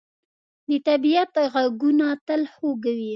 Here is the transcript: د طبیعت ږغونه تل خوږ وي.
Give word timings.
د 0.69 0.71
طبیعت 0.87 1.33
ږغونه 1.73 2.07
تل 2.27 2.41
خوږ 2.53 2.81
وي. 2.97 3.09